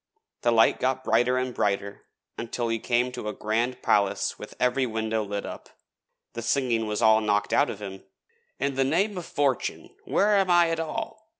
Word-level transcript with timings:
The 0.41 0.51
light 0.51 0.79
got 0.79 1.03
brighter 1.03 1.37
and 1.37 1.53
brighter 1.53 2.07
until 2.35 2.69
he 2.69 2.79
came 2.79 3.11
to 3.11 3.27
a 3.29 3.33
grand 3.33 3.83
palace 3.83 4.39
with 4.39 4.55
every 4.59 4.87
window 4.87 5.23
lit 5.23 5.45
up. 5.45 5.69
The 6.33 6.41
singing 6.41 6.87
was 6.87 7.03
all 7.03 7.21
knocked 7.21 7.53
out 7.53 7.69
of 7.69 7.83
him. 7.83 8.03
'In 8.59 8.73
the 8.73 8.83
name 8.83 9.15
of 9.19 9.27
Fortune 9.27 9.95
where 10.05 10.37
am 10.37 10.49
I 10.49 10.71
at 10.71 10.79
all? 10.79 11.27